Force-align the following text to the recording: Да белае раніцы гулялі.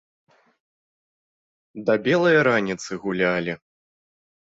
Да 1.91 1.99
белае 2.09 2.35
раніцы 2.51 2.91
гулялі. 3.07 3.53